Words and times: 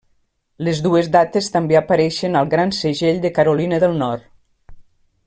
Les 0.67 0.79
dues 0.85 1.09
dates 1.15 1.49
també 1.57 1.77
apareixen 1.81 2.39
al 2.41 2.49
Gran 2.57 2.75
Segell 2.79 3.23
de 3.27 3.33
Carolina 3.39 3.81
del 3.85 3.97
Nord. 4.05 4.29